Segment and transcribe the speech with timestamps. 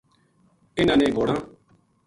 [0.77, 1.39] اِنھاں نے گھوڑاں